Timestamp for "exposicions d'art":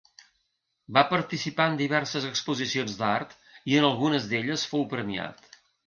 2.31-3.39